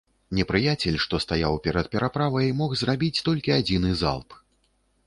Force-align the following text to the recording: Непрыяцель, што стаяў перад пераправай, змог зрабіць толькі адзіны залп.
Непрыяцель, 0.37 0.95
што 1.03 1.19
стаяў 1.25 1.59
перад 1.67 1.91
пераправай, 1.97 2.51
змог 2.55 2.71
зрабіць 2.83 3.15
толькі 3.31 3.57
адзіны 3.59 3.97
залп. 4.03 4.29